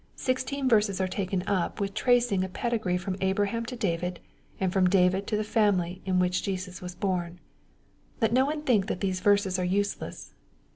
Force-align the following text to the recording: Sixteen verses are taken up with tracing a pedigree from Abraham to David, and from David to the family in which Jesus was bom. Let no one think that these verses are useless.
Sixteen 0.15 0.67
verses 0.67 0.99
are 0.99 1.07
taken 1.07 1.43
up 1.45 1.79
with 1.79 1.93
tracing 1.93 2.43
a 2.43 2.49
pedigree 2.49 2.97
from 2.97 3.17
Abraham 3.21 3.65
to 3.67 3.75
David, 3.75 4.19
and 4.59 4.73
from 4.73 4.89
David 4.89 5.27
to 5.27 5.37
the 5.37 5.43
family 5.43 6.01
in 6.07 6.17
which 6.17 6.41
Jesus 6.41 6.81
was 6.81 6.95
bom. 6.95 7.37
Let 8.19 8.33
no 8.33 8.43
one 8.47 8.63
think 8.63 8.87
that 8.87 9.01
these 9.01 9.19
verses 9.19 9.59
are 9.59 9.63
useless. 9.63 10.33